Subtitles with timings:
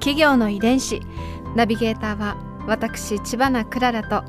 [0.00, 1.00] 企業の遺伝子。
[1.54, 4.22] ナビゲーターは私千葉なクララと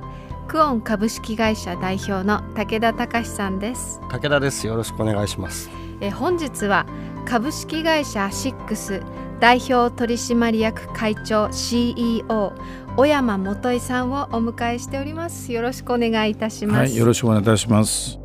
[0.47, 3.99] クオン株式会社代表の武田隆さんです。
[4.09, 4.65] 武田です。
[4.65, 5.69] よろしくお願いします。
[6.01, 6.85] え本日は
[7.25, 9.03] 株式会社シックス
[9.39, 12.53] 代表取締役会長 CEO
[12.97, 15.51] 小山元井さんをお迎えしております。
[15.51, 18.19] よろしくお願いいたします、はい、よろしくお願いいたします。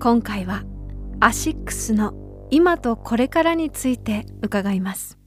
[0.00, 0.64] 今回は
[1.20, 2.12] アシックスの
[2.50, 5.18] 今とこれからについて伺います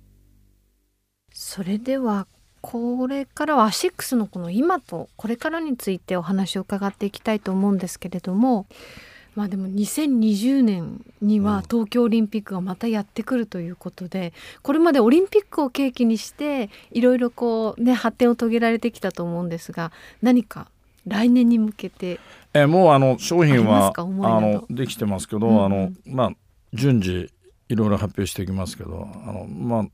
[1.48, 2.28] それでは
[2.60, 8.66] これからはアシックスのこの今とこれからについてお話を伺っていきたいと思うんですけれども
[9.34, 20.68] まあでも2020年には東京オリンピックがまたやってくるということでこれまでオリンピックを契機にしていろいろこうね発展を遂げられてきたと思うんですが何か
[21.06, 22.20] 来年に向けて
[22.54, 24.66] えもうあの商品はあの。
[24.70, 26.32] できてますけど、うん、あのまあ
[26.74, 27.32] 順次
[27.70, 29.86] いろいろ発表していきますけどあのまあ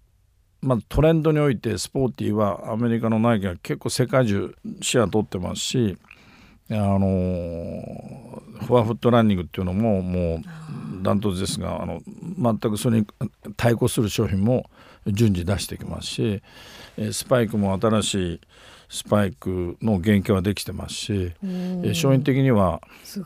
[0.63, 5.97] まあ、トレンドにおいてスポーティーはアメリカのナイキが結構世界中シェア取ってますし
[6.71, 7.01] あの
[8.65, 10.41] フォアフットランニングっていうのももう
[11.03, 12.01] ダントツですがあの
[12.37, 13.07] 全くそれに
[13.57, 14.69] 対抗する商品も
[15.05, 16.41] 順次出してきますし
[17.11, 18.41] スパイクも新しい
[18.89, 21.31] スパイクの原型はできてますし
[21.93, 22.81] 商品的には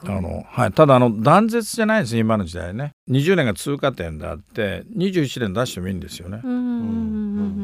[0.05, 2.93] あの、はい、ただあの断絶じゃないです今の時代ね。
[3.09, 6.41] 20年が通過点であって21年出してもいいんですよね。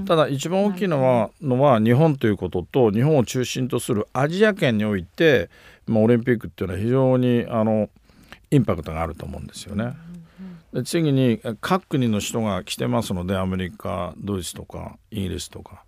[0.05, 5.49] ただ一番大きいのはのは日本ということと日本を中心とするアジア圏において、
[5.87, 7.89] まあ、オリンピックっていうのは非常にあの
[8.51, 9.93] インパクトがあると思うんですよね。
[10.73, 15.83] で次に各国の人が来てますのでアメリカドイツとかイギリスとか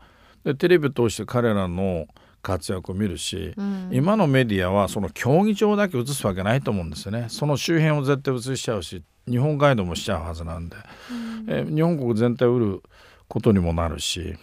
[0.45, 2.07] でテレビ通して彼らの
[2.41, 7.25] 活躍を見るし、うん、今のメディアはその競技場だけ映すわけないと思うんですよね。
[7.29, 10.77] その周辺を絶対映しちゃうし日本ガイドもしちゃうはずなんで、
[11.11, 12.83] うん、え日本国全体を売る
[13.27, 14.35] ことにもなるし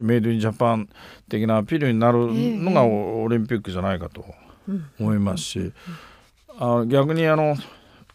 [0.00, 0.88] メイドインジャパン
[1.28, 4.24] 的なアピールになるのがオリンピックじゃないかと
[5.00, 5.72] 思いますし、
[6.60, 7.56] あ逆にあの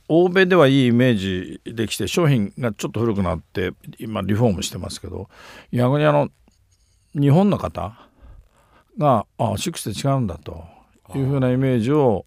[0.08, 5.28] 欧米ではいいイメージできて商品がちょっと古くなって今リフォームしてますけど
[5.74, 6.30] 逆にあの
[7.16, 7.94] 日本の方
[8.98, 10.66] があシックスで違うんだと
[11.16, 12.26] いうふうなイメージを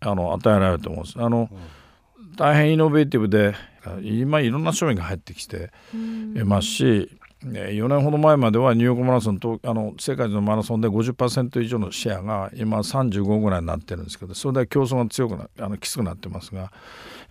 [0.00, 1.20] あの与えられると思うんです。
[1.20, 3.54] あの、うん、大変イノベーティブで
[4.02, 16.70] 今いろんな商品が入ってきていますし、4年ほど前まではニューヨークマラソンとあの世界のマラソンで50%以上のシェアが今35ぐらいになってるんですけどそれで競争が強くなあのきつくなってますが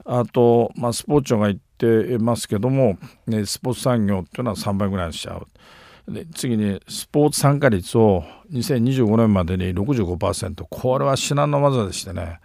[0.05, 2.97] あと、まあ、スポーツ庁が言ってますけども、
[3.27, 5.47] ね、スポーツ産業っていうのは3倍ぐらいにしちゃう。
[6.09, 12.39] で次にスポーツ参加率を2025年までに65%これは至難の業でしてね。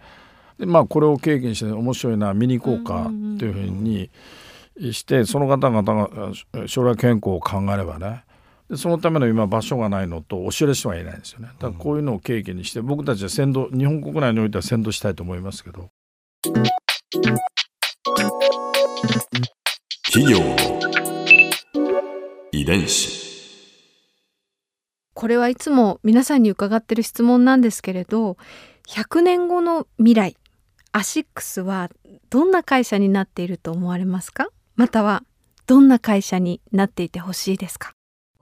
[0.59, 4.09] でまあこれを経験して面白いな見に行こうかというふうに
[4.91, 6.31] してその方々が
[6.67, 8.23] 将来健康を考えればね。
[8.69, 11.47] でそのための今場所がないのと教える人がいないんですよね。
[11.59, 15.89] だからこういうのを経験にして僕たちは先導日本国内においては先導したいと思いますけど。
[20.11, 20.39] 企業。
[22.51, 23.24] 遺伝子
[25.25, 28.37] これはいつも皆さんに伺ってる質問なんですけれど
[28.87, 30.37] 100年後の未来
[30.91, 31.89] アシックスは
[32.29, 34.49] どんな会社になっていると思われますか？
[34.75, 35.23] または
[35.65, 37.93] どんな会社になっていてほしいですか？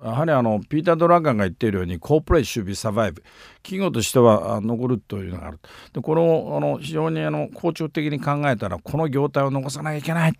[0.03, 3.23] やはりあのピーター・ドラガンが言っているようにコーポレーション・ビ・サバイブ
[3.61, 5.61] 企業としては残るというのがある。
[5.93, 10.33] でこれをあの非常にあの校長的に考えたらこの業態を残さなきゃいけない。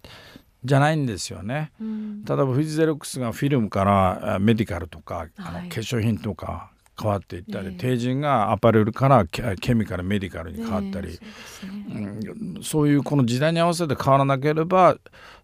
[0.66, 11.14] じゃないんですよね、うん、例えばフジゼロックスがフィルムからメディカルとか、あの化粧品とか変わっていったり、ね、帝人がアパレルからケミカルメディカルに変わったり、ね
[11.60, 12.20] そうね。
[12.56, 14.98] うん、そういうこの時代に合わせて変わらなければ、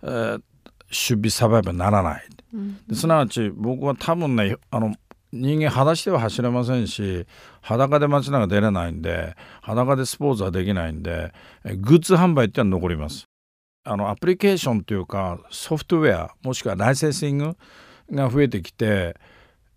[0.04, 0.42] えー、
[0.90, 2.24] 守備サバイバーにならない、
[2.54, 4.96] うん、すなわち僕は多分ねあの
[5.32, 7.28] 人間裸足では走れませんし
[7.62, 11.32] 裸で街中出れないんで裸でスポーツはできないんで
[11.78, 13.29] グッズ販売ってのは残ります
[13.84, 17.58] あのアプリケーションというかソフトウェアもしくはライセンシング
[18.12, 19.16] が増えてきて、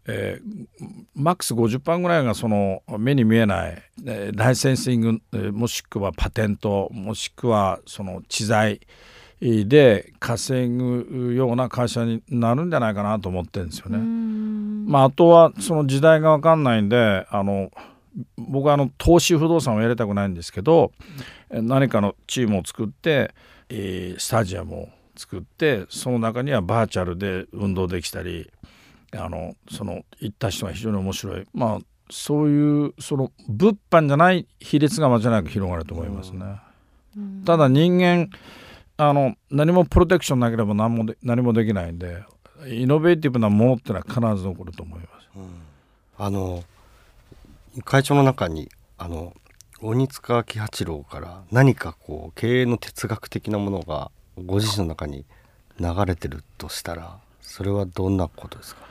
[0.07, 0.67] えー、
[1.15, 8.81] マックス50%ぐらいがその目に見えない、えー、ライセンシング、えー、もしくはパテントもしくはその知財
[9.41, 13.99] で稼ぐような会社になるんじゃないかなと思ってるんですよね。
[13.99, 17.71] まあ、あとはその時代が分かんないんであの
[18.37, 20.93] 僕はあの投資不動産をやりたくないんですけど
[21.51, 23.35] 何かのチームを作って、
[23.75, 28.51] えー、スタジアムを作ってその中にはバーチャルで運動できたり
[29.13, 31.79] あのその行った人が非常に面白いまあ
[32.11, 36.61] そういうその物販じゃない比率が間違いなく広がると思いますね。
[37.17, 38.29] うん、ただ人間
[38.99, 42.23] あの何もプロテクションなければ何もで何もできないんで
[42.69, 45.29] イノベーティブなものってのは必ず起こると思います。
[45.37, 45.45] うん、
[46.19, 46.63] あの
[47.85, 49.33] 会長の中にあの
[49.85, 55.25] 鬼塚喜八郎から何かこう経営の哲学的なものがご自身の中に
[55.81, 58.83] 流れてるとしたらそれはどんなことですか？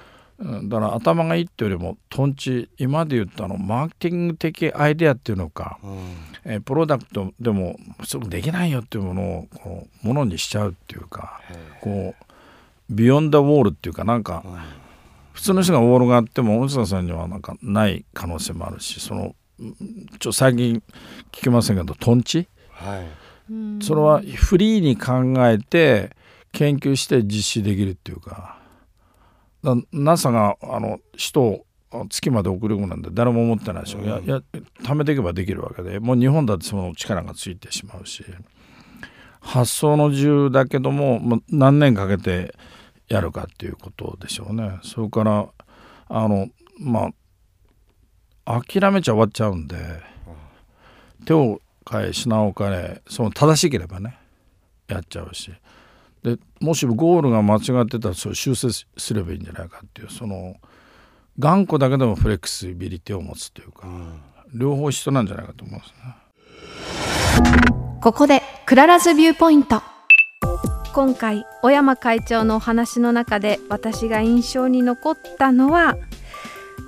[0.64, 11.40] だから頭がいいっていうよりもとんち今で言ったのマーケティング的アイデアっていうのか、うん、えプロダクトでもすぐできないよっていうものをこうものにしちゃうっていうか
[11.80, 12.26] こう
[12.90, 14.58] ビヨンダウォールっていうかなんか、うん、
[15.32, 19.36] 普通の人がウォールがあっても大塚さんにはなんかない可能性もあるしその
[20.20, 20.84] ちょ最近
[21.32, 26.16] 聞きませんけどとんち、はい、それはフリーに考えて
[26.52, 28.60] 研究して実施できるっていうか。
[29.92, 31.66] NASA があの人を
[32.10, 34.02] 月まで送るなんて誰も思ってないでしょ、う。
[34.02, 34.42] ん、いやいや
[34.82, 36.00] 貯めていけばできるわけで。
[36.00, 38.26] もう日本だってその力がついてしまうし。
[39.40, 42.54] 発想の自由だけどももう何年かけて
[43.08, 44.80] やるかっていうことでしょうね。
[44.84, 45.48] それから
[46.08, 46.48] あの
[46.80, 47.10] まあ
[48.60, 49.78] 諦めちゃ終わっちゃうんで、
[51.26, 54.18] 手を変え品を変えその正しければね
[54.88, 55.52] やっちゃうし。
[56.24, 60.56] でもしゴールが間違ってたらそれ修正すればいいんじゃないかっていうその
[61.40, 64.22] 頑固だけでもフレキシビリティを持つっていうか、うん、
[64.54, 66.22] 両方一緒なんじゃないかと思いますね。
[68.02, 69.82] ここでクララズビューポイント。
[70.94, 75.96] 今回小山会長のお話の中で私が印象に残ったのは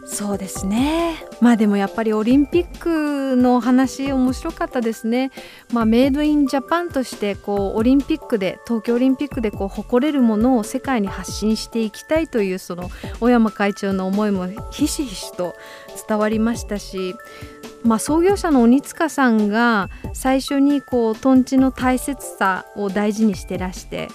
[0.06, 1.16] そうですね。
[1.42, 5.32] まあでもやっぱりオリンピックの話面白かったですね、
[5.72, 12.90] まあ、メイドインジャパンとしてこうオリンピックで東京オリンピックでこう誇れるものを世界に発信していきたいというその
[13.20, 15.56] 小山会長の思いもひしひしと
[16.08, 17.16] 伝わりましたし
[17.84, 24.08] まあ、創業者の鬼塚さんが最初にこうとんちの大切さを大事にしてらして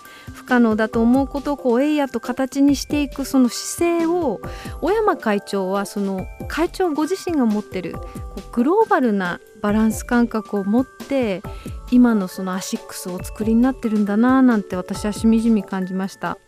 [0.49, 4.41] 可能だと思うことをこうえいやと形にしていくその姿勢を
[4.81, 8.03] 小山会長はその会長ご自身が持ってるこ
[8.39, 11.43] うグローバルなバランス感覚を持って
[11.91, 16.39] 今のそのアシックスをお作りになってるんだななんて私はしみじみ感じました。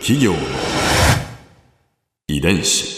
[0.00, 0.32] 企業
[2.28, 2.97] 遺伝子。